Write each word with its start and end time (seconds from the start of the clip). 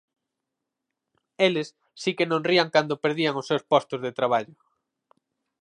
Eles 1.47 1.67
si 2.01 2.11
que 2.17 2.29
non 2.31 2.45
rían 2.49 2.69
cando 2.75 3.01
perdían 3.03 3.39
os 3.41 3.47
seus 3.49 3.63
postos 3.71 3.99
de 4.05 4.15
traballo. 4.19 4.55